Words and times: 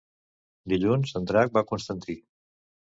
Dilluns 0.73 1.13
en 1.21 1.31
Drac 1.33 1.55
va 1.59 1.67
a 1.67 1.71
Constantí. 1.75 2.19